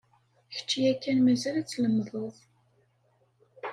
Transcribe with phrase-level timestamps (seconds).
[0.53, 2.35] Kečč yakan mazal ad tlemmdeḍ.